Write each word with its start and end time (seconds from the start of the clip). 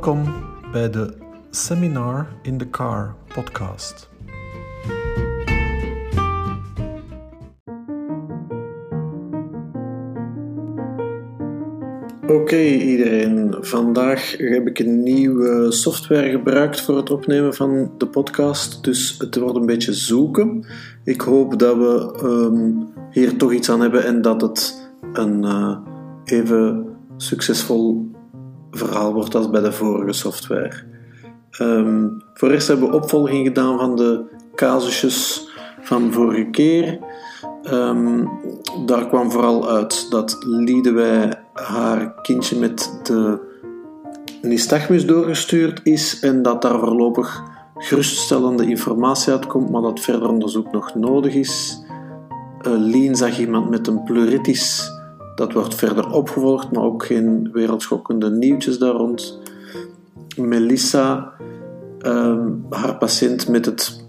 Welkom 0.00 0.34
bij 0.72 0.90
de 0.90 1.14
Seminar 1.50 2.28
in 2.42 2.58
the 2.58 2.70
Car 2.70 3.14
podcast. 3.34 4.08
Oké 12.26 12.62
iedereen, 12.62 13.56
vandaag 13.60 14.36
heb 14.36 14.66
ik 14.66 14.78
een 14.78 15.02
nieuwe 15.02 15.72
software 15.72 16.30
gebruikt 16.30 16.80
voor 16.80 16.96
het 16.96 17.10
opnemen 17.10 17.54
van 17.54 17.90
de 17.98 18.06
podcast, 18.06 18.84
dus 18.84 19.18
het 19.18 19.36
wordt 19.36 19.56
een 19.56 19.66
beetje 19.66 19.94
zoeken. 19.94 20.66
Ik 21.04 21.20
hoop 21.20 21.58
dat 21.58 21.76
we 21.76 22.18
ehm, 22.22 22.72
hier 23.10 23.36
toch 23.36 23.52
iets 23.52 23.70
aan 23.70 23.80
hebben 23.80 24.04
en 24.04 24.22
dat 24.22 24.40
het 24.40 24.90
een 25.12 25.42
uh, 25.44 25.78
even 26.24 26.86
succesvol 27.16 28.10
verhaal 28.70 29.12
wordt 29.12 29.34
als 29.34 29.50
bij 29.50 29.60
de 29.60 29.72
vorige 29.72 30.12
software. 30.12 30.72
Um, 31.60 32.22
voor 32.34 32.50
eerst 32.50 32.68
hebben 32.68 32.88
we 32.88 32.96
opvolging 32.96 33.46
gedaan 33.46 33.78
van 33.78 33.96
de 33.96 34.22
casusjes 34.54 35.48
van 35.80 36.12
vorige 36.12 36.50
keer. 36.50 36.98
Um, 37.72 38.30
daar 38.86 39.08
kwam 39.08 39.30
vooral 39.30 39.68
uit 39.68 40.10
dat 40.10 40.36
Liedewij 40.40 41.34
haar 41.52 42.14
kindje 42.22 42.58
met 42.58 43.00
de 43.02 43.38
nystagmus 44.42 45.06
doorgestuurd 45.06 45.80
is 45.82 46.20
en 46.20 46.42
dat 46.42 46.62
daar 46.62 46.78
voorlopig 46.78 47.42
geruststellende 47.74 48.66
informatie 48.66 49.32
uitkomt, 49.32 49.70
maar 49.70 49.82
dat 49.82 50.00
verder 50.00 50.28
onderzoek 50.28 50.72
nog 50.72 50.94
nodig 50.94 51.34
is. 51.34 51.82
Uh, 52.66 52.72
Lien 52.76 53.16
zag 53.16 53.38
iemand 53.38 53.70
met 53.70 53.86
een 53.86 54.02
pleuritis, 54.02 54.90
dat 55.40 55.52
wordt 55.52 55.74
verder 55.74 56.10
opgevolgd, 56.10 56.72
maar 56.72 56.82
ook 56.82 57.04
geen 57.04 57.50
wereldschokkende 57.52 58.30
nieuwtjes 58.30 58.78
daar 58.78 58.94
rond. 58.94 59.38
Melissa, 60.36 61.32
um, 62.02 62.66
haar 62.70 62.96
patiënt 62.96 63.48
met 63.48 63.66
het 63.66 64.04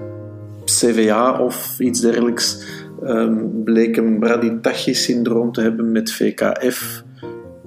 CVA 0.66 1.40
of 1.40 1.80
iets 1.80 2.00
dergelijks, 2.00 2.66
um, 3.04 3.64
bleek 3.64 3.98
een 3.98 4.20
Brady-Tachy-syndroom 4.20 5.52
te 5.52 5.62
hebben 5.62 5.92
met 5.92 6.12
VKF. 6.12 7.04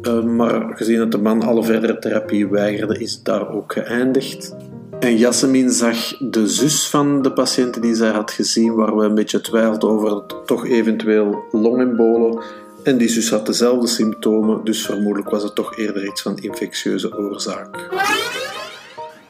Um, 0.02 0.36
maar 0.36 0.76
gezien 0.76 0.98
dat 0.98 1.12
de 1.12 1.18
man 1.18 1.42
alle 1.42 1.64
verdere 1.64 1.98
therapie 1.98 2.48
weigerde, 2.48 2.98
is 2.98 3.22
daar 3.22 3.50
ook 3.50 3.72
geëindigd. 3.72 4.56
En 5.00 5.16
Jasmin 5.16 5.70
zag 5.70 6.16
de 6.18 6.48
zus 6.48 6.88
van 6.90 7.22
de 7.22 7.32
patiënt 7.32 7.82
die 7.82 7.94
zij 7.94 8.10
had 8.10 8.30
gezien, 8.30 8.74
waar 8.74 8.96
we 8.96 9.04
een 9.04 9.14
beetje 9.14 9.40
twijfelden 9.40 9.88
over 9.88 10.22
toch 10.44 10.66
eventueel 10.66 11.44
longembolen. 11.50 12.42
En 12.84 12.96
die 12.96 13.08
zus 13.08 13.30
had 13.30 13.46
dezelfde 13.46 13.86
symptomen, 13.86 14.64
dus 14.64 14.86
vermoedelijk 14.86 15.30
was 15.30 15.42
het 15.42 15.54
toch 15.54 15.76
eerder 15.76 16.06
iets 16.06 16.22
van 16.22 16.38
infectieuze 16.38 17.16
oorzaak. 17.18 17.88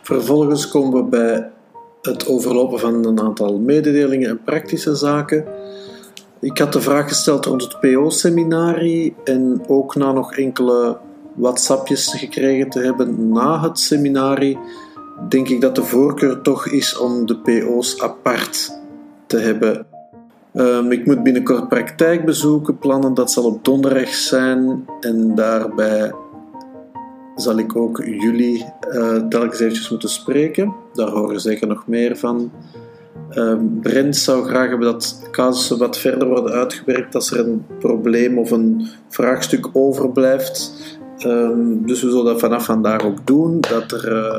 Vervolgens 0.02 0.68
komen 0.68 1.02
we 1.02 1.08
bij 1.08 1.50
het 2.02 2.26
overlopen 2.26 2.78
van 2.78 3.04
een 3.04 3.20
aantal 3.20 3.58
mededelingen 3.58 4.28
en 4.28 4.42
praktische 4.42 4.94
zaken. 4.94 5.44
Ik 6.40 6.58
had 6.58 6.72
de 6.72 6.80
vraag 6.80 7.08
gesteld 7.08 7.44
rond 7.44 7.62
het 7.62 7.80
PO-seminarie 7.80 9.14
en 9.24 9.64
ook 9.66 9.94
na 9.94 10.12
nog 10.12 10.36
enkele 10.36 10.98
WhatsAppjes 11.34 12.14
gekregen 12.14 12.70
te 12.70 12.80
hebben 12.80 13.32
na 13.32 13.60
het 13.60 13.78
seminarie, 13.78 14.58
denk 15.28 15.48
ik 15.48 15.60
dat 15.60 15.74
de 15.74 15.84
voorkeur 15.84 16.40
toch 16.40 16.66
is 16.66 16.98
om 16.98 17.26
de 17.26 17.36
PO's 17.36 18.00
apart 18.00 18.78
te 19.26 19.38
hebben. 19.38 19.93
Um, 20.56 20.92
ik 20.92 21.06
moet 21.06 21.22
binnenkort 21.22 21.68
praktijkbezoeken 21.68 22.78
plannen, 22.78 23.14
dat 23.14 23.32
zal 23.32 23.44
op 23.44 23.64
donderdag 23.64 24.08
zijn 24.08 24.84
en 25.00 25.34
daarbij 25.34 26.12
zal 27.36 27.58
ik 27.58 27.76
ook 27.76 28.02
jullie 28.04 28.64
uh, 28.90 29.16
telkens 29.16 29.60
eventjes 29.60 29.90
moeten 29.90 30.08
spreken. 30.08 30.74
Daar 30.92 31.08
horen 31.08 31.40
zeker 31.40 31.66
nog 31.66 31.86
meer 31.86 32.16
van. 32.16 32.50
Uh, 33.30 33.54
Brent 33.80 34.16
zou 34.16 34.44
graag 34.44 34.68
hebben 34.68 34.92
dat 34.92 35.28
casussen 35.30 35.78
wat 35.78 35.98
verder 35.98 36.28
worden 36.28 36.52
uitgewerkt 36.52 37.14
als 37.14 37.30
er 37.30 37.38
een 37.38 37.64
probleem 37.78 38.38
of 38.38 38.50
een 38.50 38.88
vraagstuk 39.08 39.68
overblijft. 39.72 40.72
Um, 41.26 41.86
dus 41.86 42.02
we 42.02 42.08
zullen 42.10 42.24
dat 42.24 42.40
vanaf 42.40 42.64
vandaag 42.64 43.04
ook 43.04 43.26
doen. 43.26 43.60
Dat 43.60 43.92
er, 43.92 44.12
uh, 44.12 44.38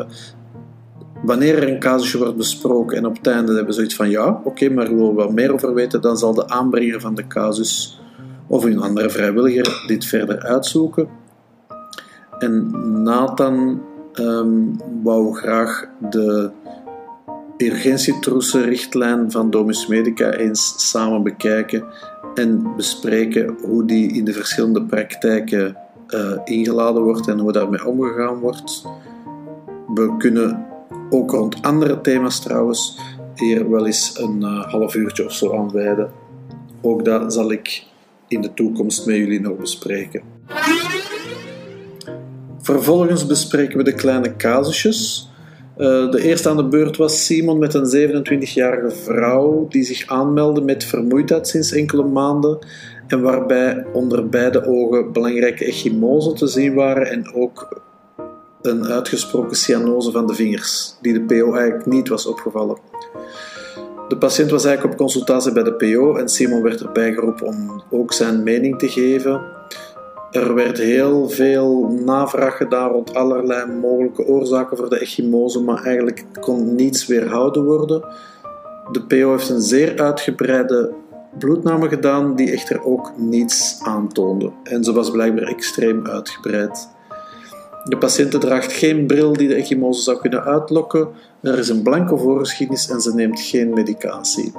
wanneer 1.25 1.57
er 1.57 1.69
een 1.69 1.79
casusje 1.79 2.17
wordt 2.17 2.37
besproken 2.37 2.97
en 2.97 3.05
op 3.05 3.17
het 3.17 3.27
einde 3.27 3.47
hebben 3.47 3.65
we 3.65 3.73
zoiets 3.73 3.95
van 3.95 4.09
ja, 4.09 4.41
oké, 4.43 4.69
maar 4.69 4.87
we 4.87 4.95
willen 4.95 5.13
wat 5.13 5.33
meer 5.33 5.53
over 5.53 5.73
weten, 5.73 6.01
dan 6.01 6.17
zal 6.17 6.33
de 6.33 6.49
aanbrenger 6.49 7.01
van 7.01 7.15
de 7.15 7.27
casus 7.27 7.99
of 8.47 8.63
een 8.63 8.79
andere 8.79 9.09
vrijwilliger 9.09 9.83
dit 9.87 10.05
verder 10.05 10.39
uitzoeken. 10.39 11.07
En 12.39 12.71
Nathan 13.03 13.81
um, 14.13 14.75
wou 15.03 15.35
graag 15.35 15.85
de 16.09 16.49
urgentietroesenrichtlijn 17.57 19.31
van 19.31 19.49
Domus 19.49 19.87
Medica 19.87 20.31
eens 20.31 20.89
samen 20.89 21.23
bekijken 21.23 21.83
en 22.33 22.75
bespreken 22.75 23.57
hoe 23.61 23.85
die 23.85 24.13
in 24.13 24.25
de 24.25 24.33
verschillende 24.33 24.83
praktijken 24.83 25.77
uh, 26.09 26.31
ingeladen 26.43 27.03
wordt 27.03 27.27
en 27.27 27.39
hoe 27.39 27.51
daarmee 27.51 27.85
omgegaan 27.85 28.39
wordt. 28.39 28.85
We 29.87 30.15
kunnen 30.17 30.65
ook 31.09 31.31
rond 31.31 31.61
andere 31.61 32.01
thema's 32.01 32.39
trouwens 32.39 32.97
hier 33.35 33.69
wel 33.69 33.85
eens 33.85 34.19
een 34.19 34.41
uh, 34.41 34.63
half 34.63 34.95
uurtje 34.95 35.25
of 35.25 35.33
zo 35.33 35.55
aan 35.55 35.71
wijden. 35.71 36.11
Ook 36.81 37.05
dat 37.05 37.33
zal 37.33 37.51
ik 37.51 37.83
in 38.27 38.41
de 38.41 38.53
toekomst 38.53 39.05
met 39.05 39.15
jullie 39.15 39.41
nog 39.41 39.57
bespreken. 39.57 40.21
Vervolgens 42.61 43.25
bespreken 43.25 43.77
we 43.77 43.83
de 43.83 43.93
kleine 43.93 44.35
casusjes. 44.35 45.29
Uh, 45.77 46.11
de 46.11 46.21
eerste 46.21 46.49
aan 46.49 46.57
de 46.57 46.67
beurt 46.67 46.97
was 46.97 47.25
Simon 47.25 47.59
met 47.59 47.73
een 47.73 48.23
27-jarige 48.23 48.95
vrouw 48.95 49.67
die 49.69 49.83
zich 49.83 50.07
aanmeldde 50.07 50.61
met 50.61 50.83
vermoeidheid 50.83 51.47
sinds 51.47 51.71
enkele 51.71 52.03
maanden 52.03 52.65
en 53.07 53.21
waarbij 53.21 53.85
onder 53.93 54.29
beide 54.29 54.65
ogen 54.65 55.11
belangrijke 55.11 55.65
echymosen 55.65 56.35
te 56.35 56.47
zien 56.47 56.73
waren 56.73 57.09
en 57.09 57.33
ook 57.33 57.81
een 58.65 58.87
uitgesproken 58.87 59.57
cyanose 59.57 60.11
van 60.11 60.27
de 60.27 60.33
vingers, 60.33 60.95
die 61.01 61.13
de 61.13 61.21
PO 61.21 61.53
eigenlijk 61.53 61.85
niet 61.85 62.07
was 62.07 62.25
opgevallen. 62.25 62.77
De 64.07 64.17
patiënt 64.17 64.51
was 64.51 64.65
eigenlijk 64.65 64.93
op 64.93 64.99
consultatie 64.99 65.51
bij 65.51 65.63
de 65.63 65.73
PO 65.73 66.15
en 66.15 66.29
Simon 66.29 66.61
werd 66.61 66.81
erbij 66.81 67.13
geroepen 67.13 67.47
om 67.47 67.83
ook 67.89 68.13
zijn 68.13 68.43
mening 68.43 68.79
te 68.79 68.89
geven. 68.89 69.41
Er 70.31 70.53
werd 70.53 70.77
heel 70.77 71.29
veel 71.29 71.99
navraag 72.05 72.57
gedaan 72.57 72.91
rond 72.91 73.13
allerlei 73.13 73.71
mogelijke 73.71 74.25
oorzaken 74.25 74.77
voor 74.77 74.89
de 74.89 74.99
echymose, 74.99 75.61
maar 75.61 75.83
eigenlijk 75.83 76.25
kon 76.39 76.75
niets 76.75 77.07
weerhouden 77.07 77.63
worden. 77.63 78.05
De 78.91 79.03
PO 79.03 79.31
heeft 79.31 79.49
een 79.49 79.61
zeer 79.61 79.99
uitgebreide 80.01 80.93
bloedname 81.39 81.89
gedaan, 81.89 82.35
die 82.35 82.51
echter 82.51 82.85
ook 82.85 83.11
niets 83.17 83.79
aantoonde. 83.83 84.51
En 84.63 84.83
ze 84.83 84.93
was 84.93 85.11
blijkbaar 85.11 85.43
extreem 85.43 86.07
uitgebreid. 86.07 86.87
De 87.89 87.97
patiënt 87.97 88.41
draagt 88.41 88.73
geen 88.73 89.07
bril 89.07 89.33
die 89.33 89.47
de 89.47 89.55
echymose 89.55 90.01
zou 90.01 90.17
kunnen 90.17 90.43
uitlokken. 90.43 91.07
Er 91.41 91.57
is 91.57 91.69
een 91.69 91.81
blanke 91.81 92.17
voorgeschiedenis 92.17 92.89
en 92.89 93.01
ze 93.01 93.15
neemt 93.15 93.39
geen 93.39 93.73
medicatie. 93.73 94.51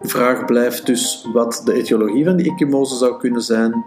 De 0.00 0.08
vraag 0.08 0.44
blijft 0.44 0.86
dus 0.86 1.28
wat 1.32 1.62
de 1.64 1.72
etiologie 1.72 2.24
van 2.24 2.36
die 2.36 2.50
ecchymose 2.50 2.96
zou 2.96 3.18
kunnen 3.18 3.42
zijn 3.42 3.84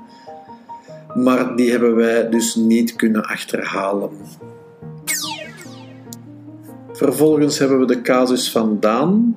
maar 1.14 1.56
die 1.56 1.72
hebben 1.72 1.96
wij 1.96 2.30
dus 2.30 2.56
niet 2.56 2.96
kunnen 2.96 3.24
achterhalen. 3.24 4.10
Vervolgens 6.92 7.60
hebben 7.60 7.80
we 7.80 7.86
de 7.86 8.02
casus 8.02 8.52
van 8.52 8.78
Daan. 8.80 9.36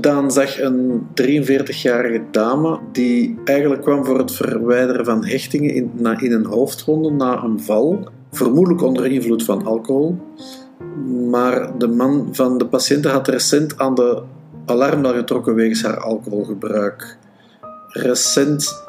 Daan 0.00 0.32
zag 0.32 0.60
een 0.60 1.06
43-jarige 1.22 2.22
dame 2.30 2.78
die 2.92 3.38
eigenlijk 3.44 3.82
kwam 3.82 4.04
voor 4.04 4.18
het 4.18 4.32
verwijderen 4.32 5.04
van 5.04 5.24
hechtingen 5.24 5.74
in, 5.74 5.90
in 6.18 6.32
een 6.32 6.44
hoofdwonde 6.44 7.10
na 7.10 7.42
een 7.42 7.60
val, 7.60 8.08
vermoedelijk 8.30 8.82
onder 8.82 9.06
invloed 9.06 9.44
van 9.44 9.66
alcohol. 9.66 10.18
Maar 11.30 11.78
de 11.78 11.88
man 11.88 12.28
van 12.32 12.58
de 12.58 12.66
patiënt 12.66 13.04
had 13.04 13.28
recent 13.28 13.78
aan 13.78 13.94
de 13.94 14.22
alarmbel 14.64 15.12
getrokken 15.12 15.54
wegens 15.54 15.82
haar 15.82 16.00
alcoholgebruik. 16.00 17.18
Recent 17.88 18.82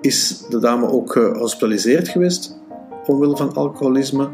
is 0.00 0.44
de 0.48 0.58
dame 0.58 0.88
ook 0.88 1.12
gehospitaliseerd 1.12 2.08
geweest 2.08 2.58
omwille 3.06 3.36
van 3.36 3.54
alcoholisme. 3.54 4.28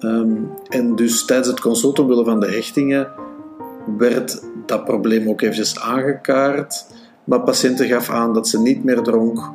Um, 0.00 0.50
en 0.68 0.96
dus 0.96 1.24
tijdens 1.24 1.48
het 1.48 1.60
consult 1.60 1.98
omwille 1.98 2.24
van 2.24 2.40
de 2.40 2.46
hechtingen 2.46 3.08
werd 3.98 4.42
dat 4.66 4.84
probleem 4.84 5.28
ook 5.28 5.40
eventjes 5.40 5.80
aangekaart. 5.80 6.86
Maar 7.24 7.40
patiënten 7.40 7.86
gaf 7.86 8.10
aan 8.10 8.34
dat 8.34 8.48
ze 8.48 8.60
niet 8.60 8.84
meer 8.84 9.02
dronk, 9.02 9.50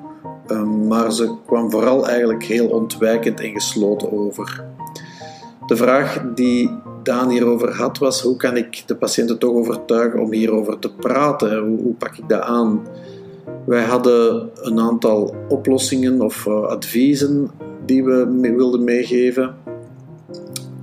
maar 0.88 1.12
ze 1.12 1.36
kwam 1.46 1.72
vooral 1.72 2.08
eigenlijk 2.08 2.44
heel 2.44 2.68
ontwijkend 2.68 3.40
en 3.40 3.52
gesloten 3.52 4.12
over. 4.12 4.64
De 5.68 5.76
vraag 5.76 6.24
die 6.36 6.70
Daan 7.04 7.30
hierover 7.30 7.76
had 7.76 7.98
was: 7.98 8.22
hoe 8.22 8.36
kan 8.36 8.58
ik 8.58 8.84
de 8.86 8.96
patiënten 8.96 9.38
toch 9.38 9.54
overtuigen 9.54 10.20
om 10.20 10.32
hierover 10.32 10.80
te 10.80 10.92
praten? 10.92 11.60
Hoe, 11.60 11.80
hoe 11.82 11.94
pak 11.94 12.18
ik 12.18 12.30
dat 12.30 12.42
aan? 12.42 12.82
Wij 13.66 13.84
hadden 13.84 14.50
een 14.56 14.80
aantal 14.80 15.36
oplossingen 15.50 16.22
of 16.22 16.46
uh, 16.46 16.62
adviezen 16.62 17.52
die 17.86 18.04
we 18.04 18.52
wilden 18.56 18.84
meegeven. 18.84 19.56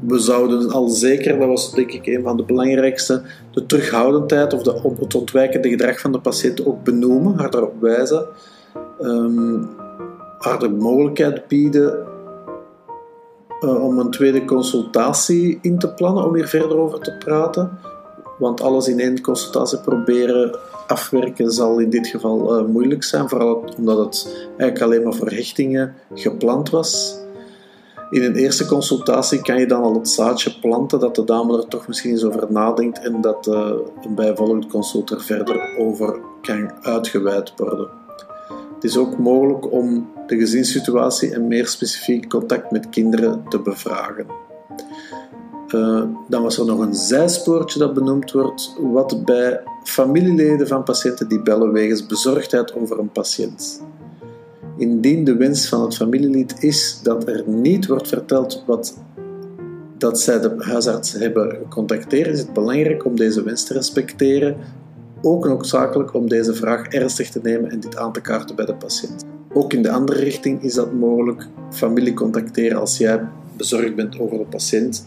we 0.07 0.19
zouden 0.19 0.71
al 0.71 0.89
zeker, 0.89 1.39
dat 1.39 1.49
was 1.49 1.73
denk 1.73 1.93
ik 1.93 2.07
een 2.07 2.23
van 2.23 2.37
de 2.37 2.45
belangrijkste, 2.45 3.23
de 3.51 3.67
terughoudendheid 3.67 4.53
of 4.53 4.63
de, 4.63 4.95
het 5.01 5.15
ontwijkende 5.15 5.69
gedrag 5.69 6.01
van 6.01 6.13
de 6.13 6.21
patiënt 6.21 6.67
ook 6.67 6.85
benoemen, 6.85 7.39
haar 7.39 7.51
daarop 7.51 7.81
wijzen, 7.81 8.27
um, 9.05 9.69
haar 10.39 10.59
de 10.59 10.69
mogelijkheid 10.69 11.49
bieden 11.49 12.07
uh, 13.61 13.85
om 13.85 13.99
een 13.99 14.11
tweede 14.11 14.45
consultatie 14.45 15.59
in 15.63 15.79
te 15.79 15.93
plannen, 15.93 16.25
om 16.25 16.35
hier 16.35 16.49
verder 16.49 16.77
over 16.77 16.99
te 17.01 17.13
praten. 17.19 17.79
Want 18.39 18.61
alles 18.61 18.89
in 18.89 19.01
één 19.01 19.21
consultatie 19.21 19.79
proberen 19.79 20.59
afwerken 20.87 21.51
zal 21.51 21.79
in 21.79 21.91
dit 21.91 22.07
geval 22.07 22.59
uh, 22.59 22.67
moeilijk 22.67 23.03
zijn, 23.03 23.29
vooral 23.29 23.65
omdat 23.77 23.99
het 23.99 24.47
eigenlijk 24.49 24.83
alleen 24.83 25.03
maar 25.03 25.15
voor 25.15 25.31
hechtingen 25.31 25.95
gepland 26.15 26.71
was. 26.71 27.21
In 28.11 28.23
een 28.23 28.35
eerste 28.35 28.67
consultatie 28.67 29.43
kan 29.43 29.59
je 29.59 29.67
dan 29.67 29.83
al 29.83 29.95
het 29.95 30.09
zaadje 30.09 30.59
planten 30.61 31.01
dat 31.01 31.15
de 31.15 31.25
dame 31.25 31.57
er 31.57 31.69
toch 31.69 31.87
misschien 31.89 32.11
eens 32.11 32.25
over 32.25 32.47
nadenkt 32.53 32.99
en 32.99 33.21
dat 33.21 33.47
uh, 33.47 33.73
een 34.03 34.15
bijvolgend 34.15 34.67
consult 34.67 35.11
er 35.11 35.21
verder 35.21 35.77
over 35.79 36.21
kan 36.43 36.71
uitgeweid 36.83 37.53
worden. 37.57 38.02
Het 38.83 38.91
is 38.91 38.97
ook 38.97 39.19
mogelijk 39.19 39.73
om 39.73 40.11
de 40.27 40.37
gezinssituatie 40.37 41.35
en 41.35 41.49
meer 41.49 41.67
specifiek 41.67 42.29
contact 42.29 42.71
met 42.71 42.89
kinderen 42.89 43.45
te 43.49 43.61
bevragen. 43.61 44.27
Uh, 45.69 46.03
dan 46.29 46.43
was 46.43 46.59
er 46.59 46.65
nog 46.67 46.79
een 46.79 46.95
zijspoortje 46.95 47.79
dat 47.79 47.95
benoemd 47.95 48.33
wordt, 48.33 48.77
wat 48.81 49.25
bij 49.25 49.61
familieleden 49.85 50.69
van 50.69 50.83
patiënten 50.83 51.29
die 51.29 51.43
bellen 51.43 51.73
wegens 51.73 52.07
bezorgdheid 52.07 52.75
over 52.75 52.99
een 52.99 53.13
patiënt. 53.13 53.83
Indien 54.77 55.25
de 55.25 55.37
wens 55.37 55.69
van 55.69 55.83
het 55.83 55.97
familielid 55.97 56.63
is 56.63 57.01
dat 57.03 57.29
er 57.29 57.43
niet 57.47 57.87
wordt 57.87 58.09
verteld 58.09 58.63
wat 58.67 58.99
dat 59.99 60.21
zij 60.21 60.41
de 60.41 60.55
huisarts 60.59 61.13
hebben 61.13 61.51
gecontacteerd, 61.51 62.27
is 62.27 62.39
het 62.39 62.53
belangrijk 62.53 63.05
om 63.05 63.17
deze 63.17 63.43
wens 63.43 63.65
te 63.65 63.73
respecteren. 63.73 64.57
Ook 65.23 65.47
noodzakelijk 65.47 66.15
om 66.15 66.29
deze 66.29 66.55
vraag 66.55 66.87
ernstig 66.87 67.31
te 67.31 67.41
nemen 67.43 67.71
en 67.71 67.81
dit 67.81 67.97
aan 67.97 68.13
te 68.13 68.21
kaarten 68.21 68.57
bij 68.57 68.67
de 68.67 68.75
patiënt. 68.75 69.25
Ook 69.53 69.73
in 69.73 69.83
de 69.83 69.91
andere 69.91 70.21
richting 70.21 70.63
is 70.63 70.75
dat 70.75 70.93
mogelijk, 70.93 71.49
familie 71.71 72.15
contacteren 72.15 72.81
als 72.81 72.99
jij 72.99 73.21
bezorgd 73.57 73.95
bent 73.95 74.19
over 74.19 74.39
de 74.39 74.45
patiënt. 74.45 75.07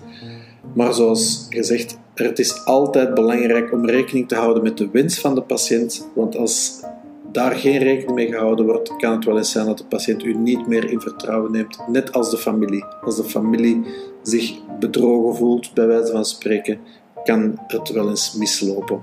Maar 0.73 0.93
zoals 0.93 1.45
gezegd, 1.49 1.97
het 2.13 2.39
is 2.39 2.65
altijd 2.65 3.13
belangrijk 3.13 3.73
om 3.73 3.89
rekening 3.89 4.27
te 4.27 4.35
houden 4.35 4.63
met 4.63 4.77
de 4.77 4.89
wens 4.91 5.19
van 5.19 5.35
de 5.35 5.41
patiënt, 5.41 6.07
want 6.13 6.35
als 6.37 6.83
daar 7.31 7.55
geen 7.55 7.77
rekening 7.77 8.15
mee 8.15 8.27
gehouden 8.27 8.65
wordt, 8.65 8.95
kan 8.95 9.11
het 9.11 9.25
wel 9.25 9.37
eens 9.37 9.51
zijn 9.51 9.65
dat 9.65 9.77
de 9.77 9.85
patiënt 9.85 10.23
u 10.23 10.33
niet 10.33 10.67
meer 10.67 10.89
in 10.91 11.01
vertrouwen 11.01 11.51
neemt, 11.51 11.79
net 11.87 12.11
als 12.11 12.29
de 12.29 12.37
familie. 12.37 12.85
Als 13.01 13.15
de 13.15 13.23
familie 13.23 13.81
zich 14.21 14.53
bedrogen 14.79 15.35
voelt, 15.35 15.73
bij 15.73 15.87
wijze 15.87 16.11
van 16.11 16.25
spreken, 16.25 16.79
kan 17.23 17.59
het 17.67 17.89
wel 17.89 18.09
eens 18.09 18.33
mislopen. 18.33 19.01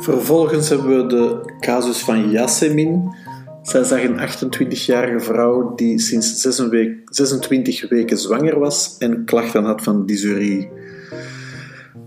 Vervolgens 0.00 0.68
hebben 0.68 0.96
we 0.96 1.06
de 1.06 1.52
casus 1.58 1.98
van 1.98 2.30
Yasemin. 2.30 3.14
Zij 3.62 3.84
zag 3.84 4.02
een 4.02 4.18
28-jarige 4.18 5.20
vrouw 5.20 5.74
die 5.74 5.98
sinds 5.98 6.40
26 6.40 7.88
weken 7.88 8.18
zwanger 8.18 8.58
was 8.58 8.96
en 8.98 9.24
klachten 9.24 9.64
had 9.64 9.82
van 9.82 10.06
dysurie. 10.06 10.68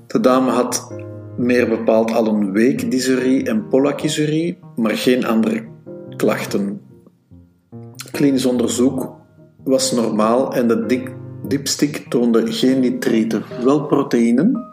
De 0.07 0.19
dame 0.19 0.51
had 0.51 0.91
meer 1.37 1.69
bepaald 1.69 2.11
al 2.11 2.27
een 2.27 2.51
week 2.51 2.91
dysurie 2.91 3.47
en 3.47 3.67
polachysurie, 3.67 4.57
maar 4.75 4.97
geen 4.97 5.25
andere 5.25 5.63
klachten. 6.15 6.81
Klinisch 8.11 8.45
onderzoek 8.45 9.15
was 9.63 9.91
normaal 9.91 10.53
en 10.53 10.67
de 10.67 11.05
dipstick 11.47 12.05
toonde 12.09 12.51
geen 12.51 12.79
nitrieten, 12.79 13.43
wel 13.63 13.85
proteïnen. 13.85 14.71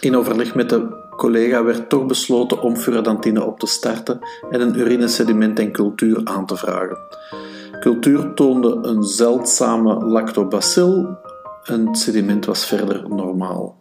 In 0.00 0.16
overleg 0.16 0.54
met 0.54 0.68
de 0.68 1.02
collega 1.16 1.64
werd 1.64 1.88
toch 1.88 2.06
besloten 2.06 2.62
om 2.62 2.76
furadantine 2.76 3.44
op 3.44 3.58
te 3.58 3.66
starten 3.66 4.18
en 4.50 4.60
een 4.60 4.78
urinesediment 4.78 5.58
en 5.58 5.72
cultuur 5.72 6.20
aan 6.24 6.46
te 6.46 6.56
vragen. 6.56 6.98
Cultuur 7.80 8.34
toonde 8.34 8.78
een 8.82 9.02
zeldzame 9.02 10.04
lactobacil 10.04 11.16
en 11.64 11.86
het 11.86 11.98
sediment 11.98 12.44
was 12.44 12.66
verder 12.66 13.08
normaal. 13.08 13.76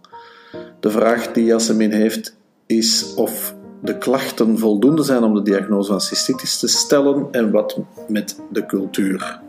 De 0.80 0.90
vraag 0.90 1.32
die 1.32 1.46
Jasmin 1.46 1.92
heeft 1.92 2.36
is 2.66 3.14
of 3.16 3.56
de 3.82 3.98
klachten 3.98 4.58
voldoende 4.58 5.04
zijn 5.04 5.24
om 5.24 5.34
de 5.34 5.42
diagnose 5.42 5.92
van 5.92 6.02
cystitis 6.02 6.60
te 6.60 6.68
stellen 6.68 7.28
en 7.32 7.52
wat 7.52 7.80
met 8.08 8.40
de 8.52 8.66
cultuur. 8.66 9.42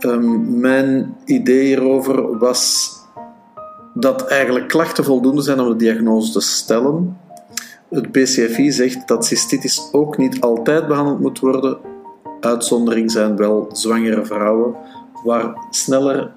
Um, 0.00 0.60
mijn 0.60 1.16
idee 1.24 1.64
hierover 1.64 2.38
was 2.38 2.90
dat 3.94 4.26
eigenlijk 4.26 4.68
klachten 4.68 5.04
voldoende 5.04 5.42
zijn 5.42 5.60
om 5.60 5.68
de 5.68 5.76
diagnose 5.76 6.32
te 6.32 6.40
stellen. 6.40 7.16
Het 7.88 8.12
BCFI 8.12 8.70
zegt 8.72 9.08
dat 9.08 9.26
cystitis 9.26 9.88
ook 9.92 10.18
niet 10.18 10.40
altijd 10.40 10.86
behandeld 10.86 11.20
moet 11.20 11.38
worden. 11.38 11.78
Uitzondering 12.40 13.10
zijn 13.10 13.36
wel 13.36 13.68
zwangere 13.72 14.24
vrouwen, 14.24 14.74
waar 15.24 15.66
sneller 15.70 16.32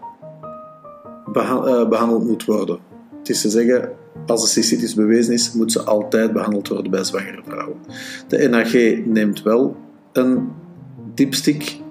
eh, 1.33 1.87
behandeld 1.87 2.25
moet 2.25 2.45
worden. 2.45 2.77
Het 3.19 3.29
is 3.29 3.41
te 3.41 3.49
zeggen, 3.49 3.91
als 4.25 4.41
de 4.41 4.47
cystitis 4.47 4.93
bewezen 4.93 5.33
is, 5.33 5.51
moet 5.51 5.71
ze 5.71 5.83
altijd 5.83 6.33
behandeld 6.33 6.67
worden 6.67 6.91
bij 6.91 7.03
zwangere 7.03 7.41
vrouwen. 7.45 7.77
De 8.27 8.47
NAG 8.47 8.73
neemt 9.05 9.43
wel 9.43 9.75
een 10.11 10.51
dipstick 11.13 11.81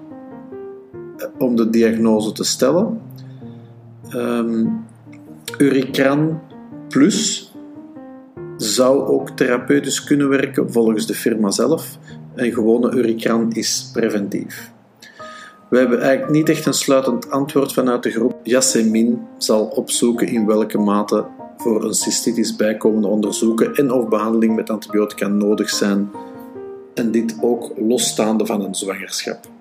eh, 1.17 1.27
om 1.37 1.55
de 1.55 1.69
diagnose 1.69 2.31
te 2.31 2.43
stellen. 2.43 3.01
Um, 4.13 4.85
Uricran 5.57 6.41
Plus 6.89 7.53
zou 8.57 9.07
ook 9.07 9.29
therapeutisch 9.29 10.03
kunnen 10.03 10.29
werken 10.29 10.71
volgens 10.71 11.07
de 11.07 11.13
firma 11.13 11.51
zelf. 11.51 11.97
En 12.35 12.53
gewone 12.53 12.91
Uricran 12.91 13.51
is 13.51 13.89
preventief. 13.93 14.71
We 15.69 15.77
hebben 15.77 16.01
eigenlijk 16.01 16.31
niet 16.31 16.49
echt 16.49 16.65
een 16.65 16.73
sluitend 16.73 17.31
antwoord 17.31 17.73
vanuit 17.73 18.03
de 18.03 18.11
groep. 18.11 18.39
Yasemin 18.43 19.21
zal 19.37 19.65
opzoeken 19.65 20.27
in 20.27 20.45
welke 20.45 20.77
mate 20.77 21.25
voor 21.57 21.83
een 21.83 21.93
cystitis 21.93 22.55
bijkomende 22.55 23.07
onderzoeken 23.07 23.75
en 23.75 23.91
of 23.91 24.07
behandeling 24.07 24.55
met 24.55 24.69
antibiotica 24.69 25.27
nodig 25.27 25.69
zijn. 25.69 26.09
En 26.93 27.11
dit 27.11 27.35
ook 27.41 27.71
losstaande 27.77 28.45
van 28.45 28.61
een 28.63 28.75
zwangerschap. 28.75 29.54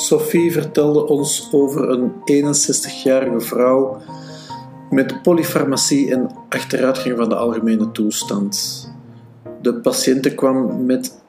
Sophie 0.00 0.52
vertelde 0.52 1.06
ons 1.06 1.48
over 1.52 1.88
een 1.88 2.12
61-jarige 2.12 3.40
vrouw 3.40 4.00
met 4.90 5.22
polyfarmacie 5.22 6.12
en 6.12 6.30
achteruitgang 6.48 7.16
van 7.16 7.28
de 7.28 7.34
algemene 7.34 7.90
toestand. 7.90 8.86
De 9.62 9.74
patiënte 9.74 10.34
kwam 10.34 10.86
met 10.86 11.20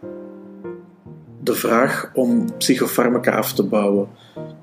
de 1.43 1.53
vraag 1.53 2.11
om 2.13 2.57
psychofarmaca 2.57 3.31
af 3.31 3.53
te 3.53 3.63
bouwen. 3.63 4.07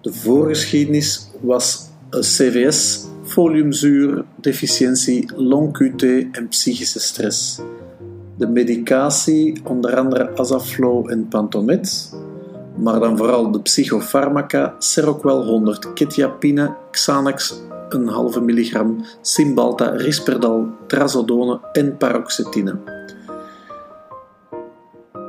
De 0.00 0.12
voorgeschiedenis 0.12 1.30
was 1.40 1.88
CVS, 2.10 3.04
foliumzuur, 3.22 4.24
deficiëntie, 4.36 5.30
long-QT 5.36 6.02
en 6.32 6.48
psychische 6.48 7.00
stress. 7.00 7.60
De 8.36 8.46
medicatie, 8.46 9.60
onder 9.64 9.96
andere 9.96 10.36
Azaflow 10.36 11.10
en 11.10 11.28
Pantomet, 11.28 12.12
maar 12.80 13.00
dan 13.00 13.16
vooral 13.16 13.50
de 13.50 13.60
psychofarmaca, 13.60 14.74
Seroquel 14.78 15.44
100, 15.44 15.92
Ketiapine, 15.92 16.74
Xanax, 16.90 17.62
een 17.88 18.08
halve 18.08 18.40
milligram, 18.40 19.04
Cymbalta, 19.20 19.88
Risperdal, 19.88 20.66
Trazodone 20.86 21.60
en 21.72 21.96
paroxetine. 21.96 22.76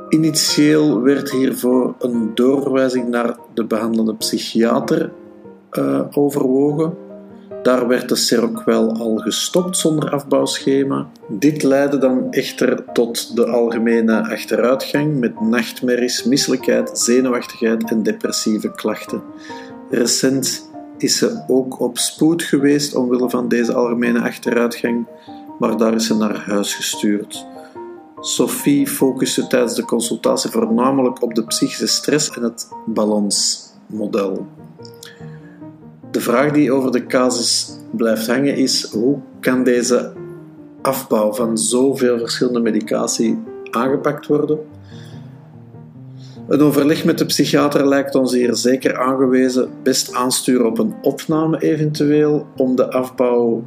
Initieel 0.08 1.00
werd 1.00 1.30
hiervoor 1.30 1.94
een 1.98 2.30
doorverwijzing 2.34 3.08
naar 3.08 3.36
de 3.54 3.64
behandelende 3.64 4.14
psychiater 4.14 5.12
uh, 5.72 6.00
overwogen. 6.10 6.94
Daar 7.62 7.88
werd 7.88 8.08
de 8.08 8.16
Seroquel 8.16 8.92
al 8.92 9.16
gestopt 9.16 9.76
zonder 9.76 10.10
afbouwschema. 10.10 11.06
Dit 11.28 11.62
leidde 11.62 11.98
dan 11.98 12.32
echter 12.32 12.84
tot 12.92 13.36
de 13.36 13.46
algemene 13.46 14.28
achteruitgang 14.28 15.18
met 15.18 15.40
nachtmerries, 15.40 16.24
misselijkheid, 16.24 16.98
zenuwachtigheid 16.98 17.90
en 17.90 18.02
depressieve 18.02 18.72
klachten. 18.72 19.22
Recent 19.90 20.70
is 20.98 21.18
ze 21.18 21.44
ook 21.48 21.80
op 21.80 21.98
spoed 21.98 22.42
geweest 22.42 22.94
omwille 22.94 23.30
van 23.30 23.48
deze 23.48 23.74
algemene 23.74 24.20
achteruitgang, 24.20 25.06
maar 25.58 25.76
daar 25.76 25.94
is 25.94 26.06
ze 26.06 26.16
naar 26.16 26.36
huis 26.36 26.74
gestuurd. 26.74 27.46
Sophie 28.20 28.86
focuste 28.86 29.46
tijdens 29.46 29.74
de 29.74 29.84
consultatie 29.84 30.50
voornamelijk 30.50 31.22
op 31.22 31.34
de 31.34 31.44
psychische 31.44 31.86
stress 31.86 32.30
en 32.30 32.42
het 32.42 32.68
balansmodel. 32.86 34.46
De 36.10 36.20
vraag 36.20 36.52
die 36.52 36.72
over 36.72 36.92
de 36.92 37.06
casus 37.06 37.76
blijft 37.90 38.26
hangen 38.26 38.56
is: 38.56 38.90
hoe 38.92 39.18
kan 39.40 39.64
deze 39.64 40.12
afbouw 40.82 41.32
van 41.32 41.58
zoveel 41.58 42.18
verschillende 42.18 42.60
medicatie 42.60 43.38
aangepakt 43.70 44.26
worden? 44.26 44.58
Een 46.48 46.60
overleg 46.60 47.04
met 47.04 47.18
de 47.18 47.26
psychiater 47.26 47.88
lijkt 47.88 48.14
ons 48.14 48.32
hier 48.32 48.56
zeker 48.56 48.98
aangewezen. 48.98 49.70
Best 49.82 50.14
aansturen 50.14 50.66
op 50.66 50.78
een 50.78 50.94
opname 51.02 51.62
eventueel 51.62 52.46
om 52.56 52.76
de 52.76 52.90
afbouw 52.90 53.64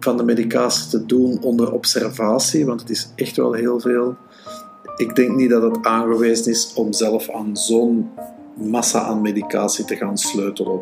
van 0.00 0.16
de 0.16 0.24
medicatie 0.24 0.90
te 0.90 1.06
doen 1.06 1.42
onder 1.42 1.72
observatie, 1.72 2.66
want 2.66 2.80
het 2.80 2.90
is 2.90 3.12
echt 3.16 3.36
wel 3.36 3.52
heel 3.52 3.80
veel. 3.80 4.16
Ik 4.96 5.16
denk 5.16 5.36
niet 5.36 5.50
dat 5.50 5.62
het 5.62 5.78
aangewezen 5.82 6.52
is 6.52 6.72
om 6.74 6.92
zelf 6.92 7.30
aan 7.30 7.56
zo'n 7.56 8.10
massa 8.54 9.00
aan 9.00 9.20
medicatie 9.20 9.84
te 9.84 9.96
gaan 9.96 10.18
sleutelen. 10.18 10.80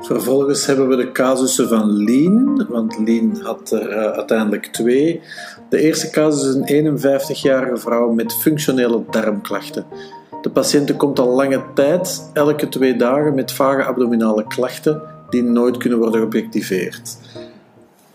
Vervolgens 0.00 0.66
hebben 0.66 0.88
we 0.88 0.96
de 0.96 1.12
casussen 1.12 1.68
van 1.68 1.90
Lien, 1.90 2.66
want 2.68 2.98
Lien 2.98 3.40
had 3.42 3.70
er 3.70 3.88
uh, 3.88 3.96
uiteindelijk 3.96 4.66
twee. 4.66 5.20
De 5.68 5.80
eerste 5.80 6.10
casus 6.10 6.44
is 6.44 6.54
een 6.54 6.98
51-jarige 6.98 7.76
vrouw 7.76 8.12
met 8.12 8.34
functionele 8.34 9.02
darmklachten. 9.10 9.84
De 10.42 10.50
patiënt 10.50 10.96
komt 10.96 11.18
al 11.18 11.28
lange 11.28 11.62
tijd, 11.74 12.30
elke 12.32 12.68
twee 12.68 12.96
dagen, 12.96 13.34
met 13.34 13.52
vage 13.52 13.84
abdominale 13.84 14.46
klachten 14.46 15.02
die 15.30 15.42
nooit 15.42 15.76
kunnen 15.76 15.98
worden 15.98 16.20
geobjectiveerd. 16.20 17.16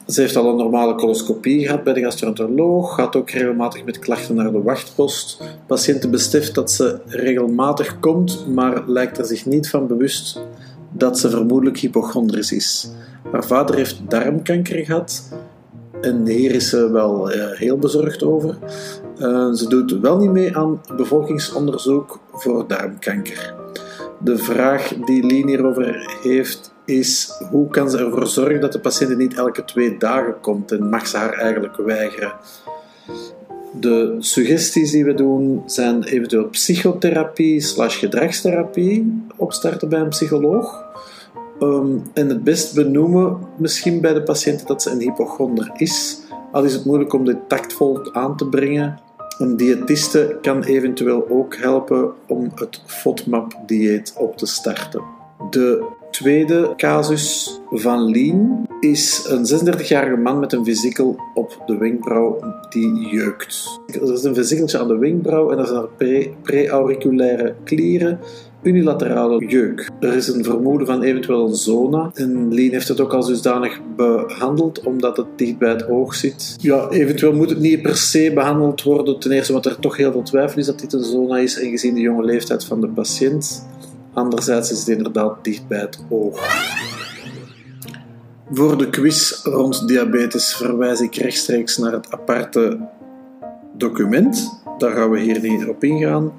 Ze 0.08 0.22
heeft 0.22 0.36
al 0.36 0.50
een 0.50 0.56
normale 0.56 0.96
coloscopie 0.96 1.66
gehad 1.66 1.84
bij 1.84 1.94
de 1.94 2.02
gastroenteroloog, 2.02 2.96
gaat 2.96 3.16
ook 3.16 3.30
regelmatig 3.30 3.84
met 3.84 4.00
klachten 4.00 4.36
naar 4.36 4.52
de 4.52 4.62
wachtpost. 4.62 5.38
De 5.38 5.46
patiënt 5.68 6.12
beseft 6.12 6.56
dat 6.56 6.72
ze 6.72 7.00
regelmatig 7.06 8.00
komt, 8.00 8.46
maar 8.54 8.84
lijkt 8.88 9.18
er 9.18 9.26
zich 9.26 9.46
niet 9.46 9.70
van 9.70 9.88
bewust 9.88 10.40
dat 10.98 11.20
ze 11.20 11.30
vermoedelijk 11.30 11.78
hypochondrisch 11.78 12.52
is. 12.52 12.90
Haar 13.32 13.46
vader 13.46 13.76
heeft 13.76 14.02
darmkanker 14.10 14.86
gehad 14.86 15.30
en 16.02 16.26
hier 16.26 16.52
is 16.52 16.70
ze 16.70 16.92
wel 16.92 17.36
uh, 17.36 17.52
heel 17.52 17.78
bezorgd 17.78 18.24
over. 18.24 18.58
Uh, 19.18 19.52
ze 19.52 19.66
doet 19.70 20.00
wel 20.00 20.18
niet 20.18 20.32
mee 20.32 20.58
aan 20.58 20.82
bevolkingsonderzoek 20.96 22.20
voor 22.32 22.68
darmkanker. 22.68 23.54
De 24.20 24.38
vraag 24.38 24.94
die 25.06 25.26
Lien 25.26 25.48
hierover 25.48 26.18
heeft 26.22 26.74
is 26.86 27.32
hoe 27.52 27.68
kan 27.68 27.90
ze 27.90 27.98
ervoor 27.98 28.28
zorgen 28.28 28.62
dat 28.62 28.72
de 28.72 28.80
patiënt 28.80 29.18
niet 29.18 29.34
elke 29.34 29.64
twee 29.66 29.98
dagen 29.98 30.40
komt 30.42 30.72
en 30.72 30.90
mag 30.90 31.08
ze 31.08 31.18
haar 31.18 31.34
eigenlijk 31.34 31.76
weigeren. 31.76 32.34
De 33.80 34.16
suggesties 34.20 34.92
die 34.92 35.06
we 35.06 35.14
doen 35.14 35.64
zijn 35.66 36.04
eventueel 36.04 36.50
psychotherapie 36.50 37.62
slash 37.62 38.00
gedragstherapie 38.00 39.24
opstarten 39.36 39.90
bij 39.90 40.00
een 40.00 40.10
psycholoog. 40.10 40.84
Um, 41.60 42.04
en 42.14 42.30
het 42.30 42.44
best 42.44 42.76
benoemen 42.76 43.38
misschien 43.58 44.02
bij 44.02 44.14
de 44.14 44.24
patiënt 44.24 44.68
dat 44.68 44.82
ze 44.82 44.90
een 44.90 45.00
hypochonder 45.00 45.72
is. 45.78 46.20
Al 46.52 46.64
is 46.64 46.74
het 46.74 46.86
moeilijk 46.86 47.14
om 47.14 47.26
dit 47.26 47.38
tactvol 47.48 48.14
aan 48.14 48.38
te 48.38 48.48
brengen. 48.48 49.00
Een 49.38 49.58
diëtiste 49.58 50.38
kan 50.42 50.64
eventueel 50.64 51.30
ook 51.30 51.56
helpen 51.56 52.12
om 52.28 52.52
het 52.56 52.82
FODMAP-dieet 52.86 54.14
op 54.18 54.38
te 54.38 54.46
starten. 54.46 55.02
De 55.50 55.86
tweede 56.20 56.74
casus 56.78 57.60
van 57.70 58.06
Lien 58.06 58.68
is 58.80 59.26
een 59.28 59.46
36-jarige 59.46 60.16
man 60.16 60.40
met 60.40 60.54
een 60.54 60.66
vesikel 60.66 61.16
op 61.34 61.64
de 61.66 61.78
wenkbrauw 61.78 62.40
die 62.70 63.08
jeukt. 63.08 63.80
Er 63.88 64.14
is 64.14 64.24
een 64.24 64.36
vesikeltje 64.36 64.80
aan 64.80 64.88
de 64.88 64.98
wenkbrauw 64.98 65.52
en 65.52 65.58
er 65.58 65.68
zijn 65.68 66.36
pre-auriculaire 66.42 67.56
klieren 67.64 68.20
unilaterale 68.66 69.46
jeuk. 69.48 69.90
Er 70.00 70.14
is 70.14 70.28
een 70.28 70.44
vermoeden 70.44 70.88
van 70.88 71.02
eventueel 71.02 71.48
een 71.48 71.56
zona. 71.56 72.12
En 72.14 72.54
Lien 72.54 72.72
heeft 72.72 72.88
het 72.88 73.00
ook 73.02 73.14
al 73.14 73.26
dusdanig 73.26 73.80
behandeld, 73.96 74.84
omdat 74.84 75.18
het 75.18 75.26
dicht 75.36 75.58
bij 75.58 75.70
het 75.70 75.88
oog 75.88 76.16
zit. 76.16 76.56
Ja, 76.62 76.90
eventueel 76.90 77.34
moet 77.34 77.50
het 77.50 77.60
niet 77.60 77.82
per 77.82 77.96
se 77.96 78.32
behandeld 78.34 78.84
worden. 78.84 79.20
Ten 79.20 79.32
eerste 79.32 79.54
omdat 79.54 79.72
er 79.72 79.80
toch 79.80 79.98
heel 79.98 80.12
veel 80.12 80.24
twijfel 80.24 80.60
is 80.60 80.66
dat 80.66 80.80
dit 80.80 80.94
een 80.94 81.04
zona 81.04 81.38
is 81.38 81.60
en 81.60 81.70
gezien 81.70 81.94
de 81.94 82.02
jonge 82.02 82.24
leeftijd 82.24 82.66
van 82.66 82.82
de 82.82 82.88
patiënt. 82.88 83.68
Anderzijds 84.16 84.72
is 84.72 84.80
het 84.80 84.88
inderdaad 84.88 85.44
dicht 85.44 85.68
bij 85.68 85.80
het 85.80 86.00
oog. 86.10 86.40
Voor 88.52 88.78
de 88.78 88.90
quiz 88.90 89.44
rond 89.44 89.88
diabetes 89.88 90.56
verwijs 90.56 91.02
ik 91.02 91.16
rechtstreeks 91.16 91.78
naar 91.78 91.92
het 91.92 92.12
aparte 92.12 92.80
document. 93.74 94.62
Daar 94.78 94.92
gaan 94.92 95.10
we 95.10 95.20
hier 95.20 95.42
niet 95.42 95.68
op 95.68 95.84
ingaan. 95.84 96.34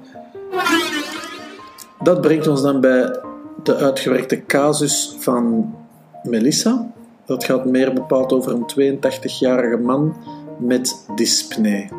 Dat 2.03 2.21
brengt 2.21 2.47
ons 2.47 2.61
dan 2.61 2.81
bij 2.81 3.19
de 3.63 3.75
uitgewerkte 3.75 4.45
casus 4.45 5.15
van 5.19 5.75
Melissa. 6.23 6.91
Dat 7.25 7.43
gaat 7.43 7.65
meer 7.65 7.93
bepaald 7.93 8.33
over 8.33 8.51
een 8.51 8.97
82-jarige 8.97 9.77
man 9.77 10.15
met 10.59 11.05
dyspnee. 11.15 11.89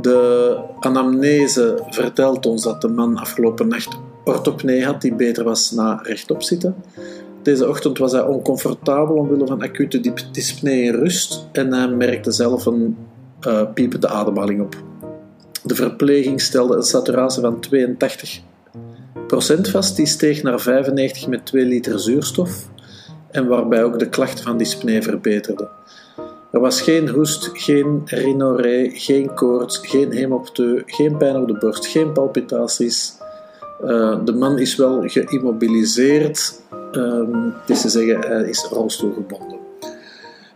De 0.00 0.58
anamnese 0.80 1.82
vertelt 1.90 2.46
ons 2.46 2.62
dat 2.62 2.80
de 2.80 2.88
man 2.88 3.16
afgelopen 3.16 3.68
nacht 3.68 3.98
orthopnee 4.26 4.84
had 4.84 5.00
die 5.00 5.14
beter 5.14 5.44
was 5.44 5.70
na 5.70 6.00
rechtop 6.02 6.42
zitten. 6.42 6.74
Deze 7.42 7.68
ochtend 7.68 7.98
was 7.98 8.12
hij 8.12 8.22
oncomfortabel 8.22 9.16
omwille 9.16 9.46
van 9.46 9.62
acute 9.62 10.00
dyspnee 10.32 10.82
in 10.82 10.94
rust 10.94 11.48
en 11.52 11.72
hij 11.72 11.88
merkte 11.88 12.30
zelf 12.30 12.66
een 12.66 12.96
uh, 13.46 13.62
piepende 13.74 14.08
ademhaling 14.08 14.60
op. 14.60 14.76
De 15.62 15.74
verpleging 15.74 16.40
stelde 16.40 16.76
een 16.76 16.82
saturatie 16.82 17.42
van 17.42 17.60
82 17.60 18.40
procent 19.26 19.68
vast, 19.68 19.96
die 19.96 20.06
steeg 20.06 20.42
naar 20.42 20.60
95 20.60 21.28
met 21.28 21.46
2 21.46 21.64
liter 21.64 22.00
zuurstof 22.00 22.68
en 23.30 23.46
waarbij 23.46 23.84
ook 23.84 23.98
de 23.98 24.08
klachten 24.08 24.44
van 24.44 24.56
dyspnee 24.58 25.02
verbeterden. 25.02 25.68
Er 26.52 26.60
was 26.60 26.80
geen 26.80 27.08
hoest, 27.08 27.50
geen 27.52 28.02
rhinoree, 28.04 28.90
geen 28.90 29.34
koorts, 29.34 29.78
geen 29.78 30.12
hemopteu, 30.12 30.82
geen 30.86 31.16
pijn 31.16 31.36
op 31.36 31.48
de 31.48 31.58
borst, 31.58 31.86
geen 31.86 32.12
palpitaties. 32.12 33.15
Uh, 33.84 34.24
de 34.24 34.32
man 34.32 34.58
is 34.58 34.76
wel 34.76 35.02
geïmmobiliseerd, 35.04 36.60
um, 36.92 37.54
dus 37.66 37.80
te 37.80 37.88
zeggen, 37.88 38.20
hij 38.20 38.48
is 38.48 38.66
rolstoelgebonden. 38.70 39.58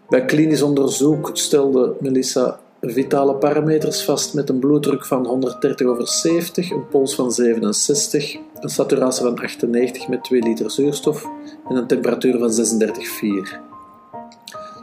Bij 0.09 0.25
klinisch 0.25 0.63
onderzoek 0.63 1.31
stelde 1.33 1.95
Melissa 2.01 2.61
vitale 2.81 3.35
parameters 3.35 4.05
vast 4.05 4.35
met 4.35 4.49
een 4.49 4.59
bloeddruk 4.59 5.07
van 5.07 5.27
130 5.27 5.87
over 5.87 6.09
70, 6.09 6.71
een 6.71 6.89
pols 6.89 7.15
van 7.15 7.33
67, 7.33 8.37
een 8.61 8.69
saturatie 8.69 9.25
van 9.25 9.39
98 9.39 10.09
met 10.09 10.25
2 10.25 10.43
liter 10.43 10.71
zuurstof 10.71 11.27
en 11.69 11.77
een 11.77 11.87
temperatuur 11.87 12.39
van 12.39 12.51
36,4. 12.51 13.59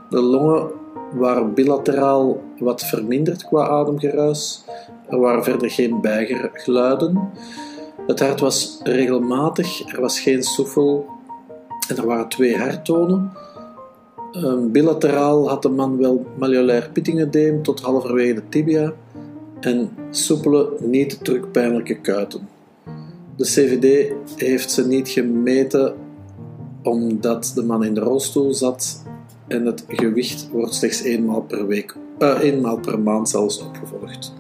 De 0.09 0.21
longen 0.21 0.71
waren 1.13 1.53
bilateraal 1.53 2.41
wat 2.59 2.85
verminderd 2.85 3.45
qua 3.45 3.67
ademgeruis. 3.67 4.63
Er 5.09 5.19
waren 5.19 5.43
verder 5.43 5.69
geen 5.69 6.01
bijgeluiden. 6.01 7.29
Het 8.07 8.19
hart 8.19 8.39
was 8.39 8.79
regelmatig, 8.83 9.93
er 9.93 10.01
was 10.01 10.19
geen 10.19 10.43
soefel 10.43 11.05
en 11.87 11.97
er 11.97 12.05
waren 12.05 12.29
twee 12.29 12.57
harttonen. 12.57 13.31
Bilateraal 14.71 15.49
had 15.49 15.61
de 15.61 15.69
man 15.69 15.97
wel 15.97 16.25
malleolair 16.37 16.89
pittingedeem 16.93 17.63
tot 17.63 17.81
halverwege 17.81 18.33
de 18.33 18.49
tibia 18.49 18.93
en 19.59 19.89
soepele, 20.09 20.73
niet 20.79 21.23
drukpijnlijke 21.23 21.95
kuiten. 21.95 22.47
De 23.35 23.43
CVD 23.43 24.13
heeft 24.35 24.71
ze 24.71 24.87
niet 24.87 25.09
gemeten 25.09 25.95
omdat 26.83 27.51
de 27.55 27.63
man 27.63 27.83
in 27.83 27.93
de 27.93 27.99
rolstoel 27.99 28.53
zat 28.53 29.03
en 29.47 29.65
het 29.65 29.83
gewicht 29.87 30.49
wordt 30.51 30.73
slechts 30.73 31.01
eenmaal 31.01 31.41
per 31.41 31.67
week, 31.67 31.95
uh, 32.19 32.39
eenmaal 32.41 32.79
per 32.79 32.99
maand 32.99 33.29
zelfs 33.29 33.61
opgevolgd. 33.61 34.36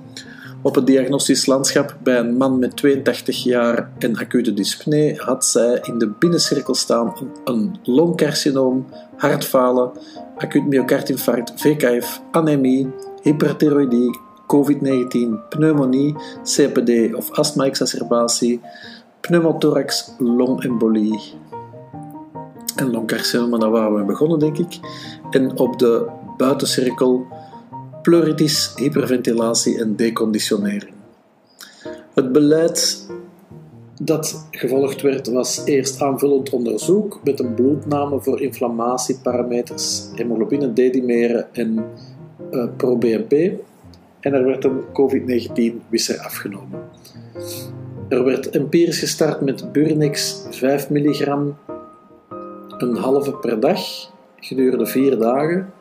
Op 0.67 0.75
het 0.75 0.87
diagnostisch 0.87 1.45
landschap 1.45 1.97
bij 2.03 2.19
een 2.19 2.37
man 2.37 2.59
met 2.59 2.75
82 2.75 3.43
jaar 3.43 3.89
en 3.97 4.17
acute 4.17 4.53
dyspnee 4.53 5.15
had 5.15 5.45
zij 5.45 5.79
in 5.81 5.97
de 5.97 6.07
binnencirkel 6.19 6.75
staan 6.75 7.13
een 7.43 7.75
longcarcinoom, 7.83 8.85
hartfalen, 9.15 9.91
acuut 10.37 10.65
myocardinfarct, 10.65 11.53
VKF, 11.55 12.21
anemie, 12.31 12.93
hyperthyroïdie, 13.21 14.19
COVID-19, 14.41 15.47
pneumonie, 15.49 16.15
CPD 16.43 17.15
of 17.15 17.31
astma-exacerbatie, 17.31 18.61
pneumothorax, 19.19 20.13
longembolie 20.17 21.19
en 22.75 22.91
longcarcinoom, 22.91 23.59
daar 23.59 23.71
waren 23.71 23.95
we 23.95 24.03
begonnen 24.03 24.39
denk 24.39 24.57
ik. 24.57 24.79
En 25.29 25.59
op 25.59 25.79
de 25.79 26.09
buitencirkel 26.37 27.25
pleuritis, 28.07 28.73
hyperventilatie 28.75 29.79
en 29.79 29.95
deconditionering. 29.95 30.93
Het 32.13 32.31
beleid 32.31 33.07
dat 34.01 34.47
gevolgd 34.51 35.01
werd 35.01 35.27
was 35.27 35.61
eerst 35.65 36.01
aanvullend 36.01 36.49
onderzoek 36.49 37.19
met 37.23 37.39
een 37.39 37.53
bloedname 37.53 38.21
voor 38.21 38.41
inflammatieparameters, 38.41 40.07
hemoglobine, 40.13 40.73
D-dimeren 40.73 41.53
en 41.53 41.85
uh, 42.51 42.65
pro-BNP. 42.77 43.33
En 44.19 44.33
er 44.33 44.43
werd 44.43 44.63
een 44.63 44.81
COVID-19-wisser 44.93 46.19
afgenomen. 46.19 46.79
Er 48.09 48.23
werd 48.23 48.49
empirisch 48.49 48.99
gestart 48.99 49.41
met 49.41 49.71
Burnex 49.71 50.45
5 50.49 50.89
milligram, 50.89 51.57
een 52.77 52.95
halve 52.95 53.33
per 53.33 53.59
dag, 53.59 53.79
gedurende 54.39 54.85
vier 54.85 55.17
dagen 55.17 55.73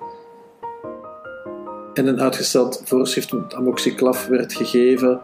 en 1.97 2.07
een 2.07 2.21
uitgesteld 2.21 2.83
voorschrift 2.85 3.33
met 3.33 3.55
amoxiclaf 3.55 4.26
werd 4.26 4.53
gegeven 4.53 5.21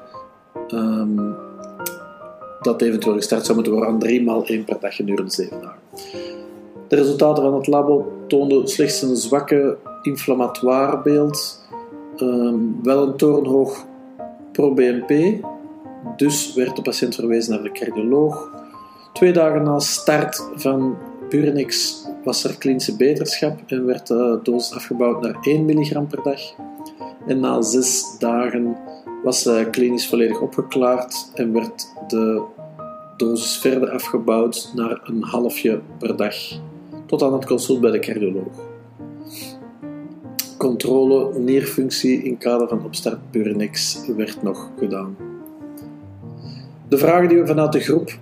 um, 0.69 1.35
dat 2.61 2.83
eventueel 2.83 3.17
gestart 3.17 3.43
zou 3.45 3.55
moeten 3.55 3.73
worden 3.73 3.93
aan 3.93 3.99
drie 3.99 4.23
maal 4.23 4.47
één 4.47 4.65
per 4.65 4.81
dag 4.81 4.97
gedurende 4.97 5.33
zeven 5.33 5.61
dagen. 5.61 5.81
De 6.89 6.97
resultaten 6.97 7.43
van 7.43 7.55
het 7.55 7.67
labo 7.67 8.13
toonden 8.29 8.69
slechts 8.69 9.03
een 9.03 9.17
zwakke 9.17 9.77
inflammatoire 10.03 10.99
beeld, 11.03 11.67
ehm, 12.17 12.59
wel 12.83 13.07
een 13.07 13.17
torenhoog 13.17 13.87
pro-BNP, 14.53 15.45
dus 16.17 16.55
werd 16.55 16.77
de 16.77 16.83
patiënt 16.83 17.15
verwezen 17.15 17.55
naar 17.55 17.63
de 17.63 17.73
cardioloog. 17.73 18.51
Twee 19.13 19.33
dagen 19.33 19.63
na 19.63 19.79
start 19.79 20.49
van 20.55 20.97
Burinix 21.29 22.03
was 22.25 22.45
er 22.45 22.59
klinische 22.59 22.97
beterschap 22.97 23.61
en 23.67 23.85
werd 23.87 24.07
de 24.07 24.41
dosis 24.43 24.75
afgebouwd 24.75 25.23
naar 25.23 25.37
1 25.43 25.65
mg 25.65 26.07
per 26.09 26.23
dag. 26.23 26.41
En 27.27 27.41
na 27.41 27.63
zes 27.63 28.17
dagen 28.19 28.77
was 29.23 29.45
hij 29.45 29.71
klinisch 29.71 30.09
volledig 30.09 30.41
opgeklaard 30.41 31.31
en 31.35 31.53
werd 31.53 31.93
de 32.09 32.43
dosis 33.17 33.59
verder 33.59 33.91
afgebouwd 33.91 34.73
naar 34.75 35.01
een 35.05 35.23
halfje 35.23 35.81
per 35.99 36.17
dag, 36.17 36.35
tot 37.07 37.23
aan 37.23 37.33
het 37.33 37.47
consult 37.47 37.81
bij 37.81 37.91
de 37.91 37.99
cardioloog. 37.99 38.71
Controle 40.59 41.39
nierfunctie 41.39 42.23
in 42.23 42.39
kader 42.39 42.69
van 42.69 42.85
opstart 42.85 43.31
Burinix 43.31 44.07
werd 44.17 44.43
nog 44.43 44.71
gedaan. 44.79 45.17
De 46.89 46.99
vragen 46.99 47.29
die 47.29 47.39
we 47.39 47.47
vanuit 47.47 47.73
de 47.73 47.81
groep 47.81 48.19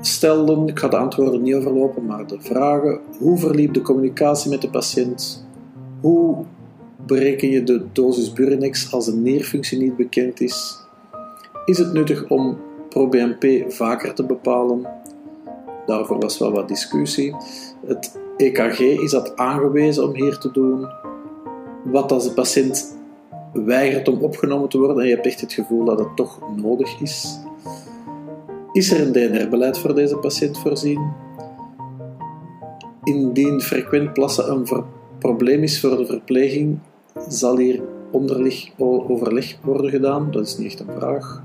stelden, 0.00 0.68
ik 0.68 0.78
ga 0.78 0.88
de 0.88 0.96
antwoorden 0.96 1.42
niet 1.42 1.54
overlopen, 1.54 2.06
maar 2.06 2.26
de 2.26 2.40
vragen: 2.40 3.00
hoe 3.18 3.38
verliep 3.38 3.74
de 3.74 3.82
communicatie 3.82 4.50
met 4.50 4.62
de 4.62 4.70
patiënt? 4.70 5.46
Hoe 6.00 6.44
bereken 7.06 7.48
je 7.48 7.62
de 7.62 7.86
dosis 7.92 8.32
Burinix 8.32 8.92
als 8.92 9.06
een 9.06 9.22
nierfunctie 9.22 9.78
niet 9.78 9.96
bekend 9.96 10.40
is? 10.40 10.78
Is 11.64 11.78
het 11.78 11.92
nuttig 11.92 12.28
om 12.28 12.58
ProBNP 12.88 13.72
vaker 13.72 14.14
te 14.14 14.24
bepalen? 14.24 14.86
Daarvoor 15.86 16.18
was 16.20 16.38
wel 16.38 16.52
wat 16.52 16.68
discussie. 16.68 17.34
Het 17.86 18.18
EKG 18.36 18.80
is 18.80 19.10
dat 19.10 19.36
aangewezen 19.36 20.04
om 20.04 20.14
hier 20.14 20.38
te 20.38 20.50
doen. 20.50 20.86
Wat 21.84 22.12
als 22.12 22.24
de 22.24 22.32
patiënt 22.32 22.96
weigert 23.52 24.08
om 24.08 24.22
opgenomen 24.22 24.68
te 24.68 24.78
worden 24.78 24.98
en 24.98 25.08
je 25.08 25.14
hebt 25.14 25.26
echt 25.26 25.40
het 25.40 25.52
gevoel 25.52 25.84
dat 25.84 25.98
het 25.98 26.16
toch 26.16 26.40
nodig 26.56 27.00
is? 27.00 27.38
Is 28.78 28.90
er 28.90 29.00
een 29.00 29.12
DNR-beleid 29.12 29.78
voor 29.78 29.94
deze 29.94 30.16
patiënt 30.16 30.58
voorzien? 30.58 31.12
Indien 33.04 33.60
frequent 33.60 34.12
plassen 34.12 34.50
een 34.50 34.84
probleem 35.18 35.62
is 35.62 35.80
voor 35.80 35.96
de 35.96 36.06
verpleging, 36.06 36.78
zal 37.28 37.58
hier 37.58 37.82
onderlig 38.10 38.70
overleg 38.78 39.58
worden 39.62 39.90
gedaan? 39.90 40.30
Dat 40.30 40.46
is 40.46 40.56
niet 40.56 40.66
echt 40.66 40.80
een 40.80 40.94
vraag. 40.98 41.42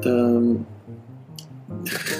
Um, 0.00 0.66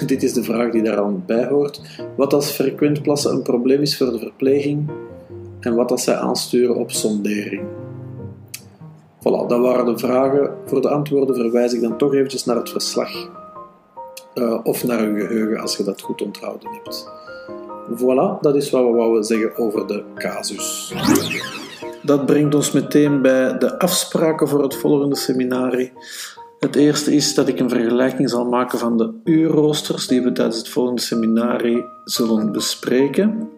dit 0.11 0.23
is 0.23 0.33
de 0.33 0.43
vraag 0.43 0.71
die 0.71 0.83
daaraan 0.83 1.23
bij 1.25 1.47
hoort. 1.47 1.81
Wat 2.15 2.33
als 2.33 2.51
frequent 2.51 3.01
plassen 3.01 3.31
een 3.31 3.41
probleem 3.41 3.81
is 3.81 3.97
voor 3.97 4.11
de 4.11 4.19
verpleging 4.19 4.89
en 5.59 5.75
wat 5.75 5.91
als 5.91 6.03
zij 6.03 6.15
aansturen 6.15 6.75
op 6.75 6.91
sondering? 6.91 7.63
Voilà, 9.19 9.47
dat 9.47 9.59
waren 9.59 9.85
de 9.85 9.97
vragen. 9.97 10.53
Voor 10.65 10.81
de 10.81 10.89
antwoorden 10.89 11.35
verwijs 11.35 11.73
ik 11.73 11.81
dan 11.81 11.97
toch 11.97 12.13
eventjes 12.13 12.45
naar 12.45 12.55
het 12.55 12.69
verslag. 12.69 13.37
Uh, 14.33 14.59
of 14.63 14.83
naar 14.83 14.99
uw 14.99 15.15
geheugen 15.15 15.59
als 15.59 15.77
je 15.77 15.83
dat 15.83 16.01
goed 16.01 16.21
onthouden 16.21 16.69
hebt. 16.71 17.09
Voilà, 17.95 18.39
dat 18.41 18.55
is 18.55 18.69
wat 18.69 18.83
we 18.83 18.91
wouden 18.91 19.23
zeggen 19.23 19.57
over 19.57 19.87
de 19.87 20.03
casus. 20.15 20.93
Dat 22.01 22.25
brengt 22.25 22.55
ons 22.55 22.71
meteen 22.71 23.21
bij 23.21 23.57
de 23.57 23.79
afspraken 23.79 24.47
voor 24.47 24.63
het 24.63 24.75
volgende 24.75 25.15
seminarie. 25.15 25.91
Het 26.59 26.75
eerste 26.75 27.15
is 27.15 27.33
dat 27.33 27.47
ik 27.47 27.59
een 27.59 27.69
vergelijking 27.69 28.29
zal 28.29 28.45
maken 28.45 28.79
van 28.79 28.97
de 28.97 29.13
uurroosters 29.23 30.07
die 30.07 30.21
we 30.21 30.31
tijdens 30.31 30.57
het 30.57 30.69
volgende 30.69 31.01
seminarie 31.01 31.85
zullen 32.03 32.51
bespreken. 32.51 33.49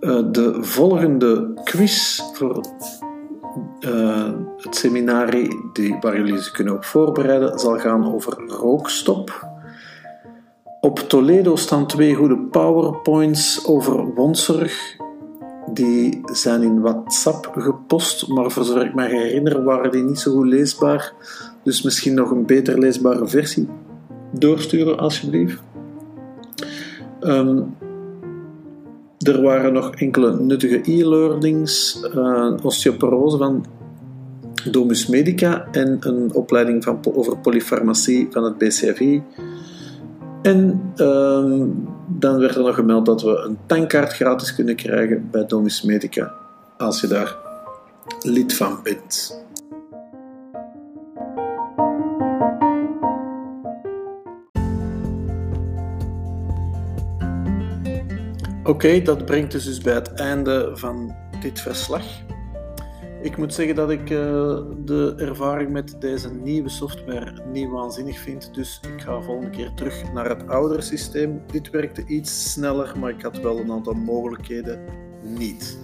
Uh, 0.00 0.20
de 0.30 0.58
volgende 0.60 1.60
quiz 1.64 2.20
voor 2.32 2.60
uh, 3.80 4.32
het 4.56 4.76
seminarie 4.76 5.56
waar 6.00 6.16
jullie 6.16 6.38
zich 6.38 6.52
kunnen 6.52 6.74
op 6.74 6.84
voorbereiden 6.84 7.58
zal 7.58 7.78
gaan 7.78 8.14
over 8.14 8.44
rookstop. 8.46 9.47
Op 10.80 10.98
Toledo 10.98 11.56
staan 11.56 11.86
twee 11.86 12.14
goede 12.14 12.38
powerpoints 12.38 13.66
over 13.66 14.14
wondzorg 14.14 14.96
die 15.72 16.20
zijn 16.24 16.62
in 16.62 16.80
WhatsApp 16.80 17.50
gepost, 17.56 18.28
maar 18.28 18.50
voor 18.50 18.64
zover 18.64 18.86
ik 18.86 18.94
me 18.94 19.06
herinner 19.06 19.64
waren 19.64 19.90
die 19.90 20.02
niet 20.02 20.18
zo 20.18 20.32
goed 20.32 20.46
leesbaar. 20.46 21.12
Dus 21.62 21.82
misschien 21.82 22.14
nog 22.14 22.30
een 22.30 22.46
beter 22.46 22.78
leesbare 22.78 23.26
versie 23.26 23.68
doorsturen, 24.30 24.98
alsjeblieft. 24.98 25.62
Um, 27.20 27.76
er 29.18 29.42
waren 29.42 29.72
nog 29.72 29.94
enkele 29.94 30.40
nuttige 30.40 30.80
e-learnings, 30.84 32.02
uh, 32.14 32.54
osteoporose 32.62 33.36
van 33.36 33.64
Domus 34.70 35.06
Medica 35.06 35.68
en 35.70 35.96
een 36.00 36.34
opleiding 36.34 36.84
van, 36.84 37.00
over 37.14 37.38
polyfarmacie 37.38 38.28
van 38.30 38.44
het 38.44 38.58
BCFI. 38.58 39.22
En 40.48 40.92
ehm, 40.96 41.66
dan 42.06 42.38
werd 42.38 42.54
er 42.54 42.62
nog 42.62 42.74
gemeld 42.74 43.06
dat 43.06 43.22
we 43.22 43.36
een 43.36 43.58
tankkaart 43.66 44.12
gratis 44.12 44.54
kunnen 44.54 44.76
krijgen 44.76 45.28
bij 45.30 45.46
Domus 45.46 45.82
Medica 45.82 46.32
als 46.76 47.00
je 47.00 47.06
daar 47.06 47.36
lid 48.20 48.54
van 48.54 48.80
bent. 48.82 49.42
Oké, 58.64 59.02
dat 59.02 59.24
brengt 59.24 59.52
dus, 59.52 59.64
dus 59.64 59.80
bij 59.80 59.94
het 59.94 60.12
einde 60.12 60.70
van 60.74 61.14
dit 61.40 61.60
verslag. 61.60 62.04
Ik 63.22 63.36
moet 63.36 63.54
zeggen 63.54 63.74
dat 63.74 63.90
ik 63.90 64.10
uh, 64.10 64.58
de 64.84 65.14
ervaring 65.16 65.70
met 65.70 65.96
deze 66.00 66.34
nieuwe 66.34 66.68
software 66.68 67.32
niet 67.52 67.68
waanzinnig 67.68 68.18
vind. 68.18 68.54
Dus 68.54 68.80
ik 68.94 69.00
ga 69.00 69.20
volgende 69.20 69.50
keer 69.50 69.74
terug 69.74 70.12
naar 70.12 70.28
het 70.28 70.48
oudere 70.48 70.80
systeem. 70.80 71.42
Dit 71.46 71.70
werkte 71.70 72.04
iets 72.06 72.52
sneller, 72.52 72.98
maar 72.98 73.10
ik 73.10 73.22
had 73.22 73.40
wel 73.40 73.58
een 73.58 73.72
aantal 73.72 73.94
mogelijkheden 73.94 74.80
niet. 75.22 75.78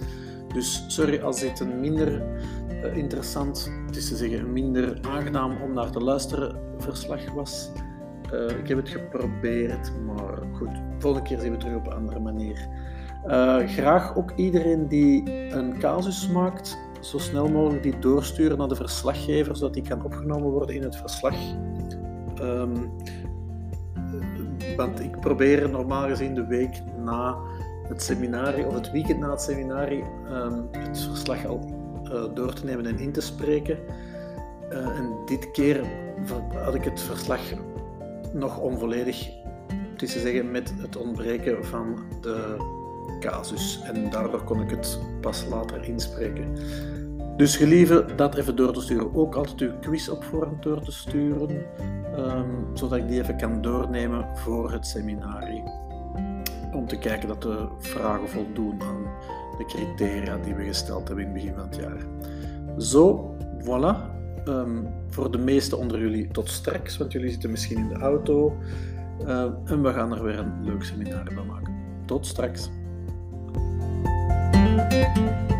Dus 0.53 0.83
sorry 0.87 1.21
als 1.21 1.39
dit 1.39 1.59
een 1.59 1.79
minder 1.79 2.23
uh, 2.69 2.97
interessant, 2.97 3.71
het 3.85 3.95
is 3.95 4.07
te 4.07 4.15
zeggen 4.15 4.53
minder 4.53 4.97
aangenaam 5.01 5.61
om 5.61 5.73
naar 5.73 5.91
te 5.91 5.99
luisteren 5.99 6.59
verslag 6.77 7.33
was. 7.33 7.71
Uh, 8.33 8.57
ik 8.57 8.67
heb 8.67 8.77
het 8.77 8.89
geprobeerd, 8.89 9.91
maar 10.05 10.37
goed, 10.53 10.81
volgende 10.99 11.27
keer 11.27 11.39
zien 11.39 11.47
we 11.47 11.55
het 11.55 11.59
terug 11.59 11.77
op 11.77 11.85
een 11.85 11.97
andere 11.97 12.19
manier. 12.19 12.67
graag 13.67 14.15
ook 14.15 14.31
iedereen 14.35 14.87
die 14.87 15.31
een 15.53 15.79
casus 15.79 16.29
maakt, 16.29 16.77
zo 17.05 17.17
snel 17.17 17.47
mogelijk 17.47 17.83
die 17.83 17.99
doorsturen 17.99 18.57
naar 18.57 18.67
de 18.67 18.75
verslaggever, 18.75 19.55
zodat 19.55 19.73
die 19.73 19.83
kan 19.83 20.03
opgenomen 20.03 20.51
worden 20.51 20.75
in 20.75 20.83
het 20.83 20.95
verslag. 20.95 21.35
Um, 22.41 22.91
want 24.77 24.99
ik 24.99 25.19
probeer 25.19 25.69
normaal 25.69 26.07
gezien 26.07 26.35
de 26.35 26.45
week 26.45 26.81
na 27.03 27.37
het 27.87 28.01
seminarie, 28.01 28.65
of 28.65 28.73
het 28.73 28.91
weekend 28.91 29.19
na 29.19 29.29
het 29.29 29.41
seminarie, 29.41 30.03
um, 30.31 30.67
het 30.71 30.99
verslag 30.99 31.45
al 31.45 31.59
uh, 32.03 32.23
door 32.33 32.53
te 32.53 32.65
nemen 32.65 32.85
en 32.85 32.99
in 32.99 33.11
te 33.11 33.21
spreken. 33.21 33.77
Uh, 34.71 34.97
en 34.97 35.09
dit 35.25 35.51
keer 35.51 35.83
had 36.63 36.75
ik 36.75 36.83
het 36.83 37.01
verslag 37.01 37.41
nog 38.33 38.59
onvolledig, 38.59 39.29
het 39.91 40.01
is 40.01 40.11
te 40.11 40.19
zeggen, 40.19 40.51
met 40.51 40.73
het 40.77 40.97
ontbreken 40.97 41.65
van 41.65 41.99
de 42.21 42.57
casus. 43.19 43.81
En 43.83 44.09
daardoor 44.09 44.43
kon 44.43 44.61
ik 44.61 44.69
het 44.69 44.99
pas 45.21 45.45
later 45.49 45.83
inspreken. 45.83 46.53
Dus 47.37 47.57
gelieve 47.57 48.05
dat 48.15 48.35
even 48.35 48.55
door 48.55 48.73
te 48.73 48.81
sturen. 48.81 49.15
Ook 49.15 49.35
altijd 49.35 49.61
uw 49.61 49.79
quiz 49.81 50.07
op 50.07 50.23
voorhand 50.23 50.63
door 50.63 50.81
te 50.81 50.91
sturen, 50.91 51.49
um, 52.17 52.67
zodat 52.73 52.97
ik 52.97 53.07
die 53.07 53.21
even 53.21 53.37
kan 53.37 53.61
doornemen 53.61 54.25
voor 54.33 54.71
het 54.71 54.87
seminarie. 54.87 55.63
Om 56.73 56.87
te 56.87 56.97
kijken 56.97 57.27
dat 57.27 57.41
de 57.41 57.67
vragen 57.77 58.29
voldoen 58.29 58.81
aan 58.81 59.03
de 59.57 59.65
criteria 59.65 60.37
die 60.37 60.55
we 60.55 60.63
gesteld 60.63 61.07
hebben 61.07 61.25
in 61.25 61.31
het 61.31 61.41
begin 61.41 61.57
van 61.57 61.67
het 61.67 61.75
jaar. 61.75 62.05
Zo, 62.77 63.35
voilà. 63.59 64.13
Um, 64.47 64.87
voor 65.09 65.31
de 65.31 65.37
meesten 65.37 65.77
onder 65.77 65.99
jullie 65.99 66.27
tot 66.27 66.49
straks, 66.49 66.97
want 66.97 67.11
jullie 67.11 67.31
zitten 67.31 67.51
misschien 67.51 67.77
in 67.77 67.87
de 67.87 67.99
auto. 67.99 68.57
Uh, 69.21 69.45
en 69.65 69.81
we 69.81 69.93
gaan 69.93 70.15
er 70.15 70.23
weer 70.23 70.39
een 70.39 70.63
leuk 70.63 70.83
seminarie 70.83 71.35
van 71.35 71.47
maken. 71.47 71.73
Tot 72.05 72.25
straks. 72.25 72.69
Música 75.13 75.54